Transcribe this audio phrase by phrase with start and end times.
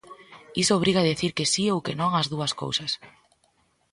[0.61, 2.91] Iso obriga a dicir que si ou que non ás dúas cousas.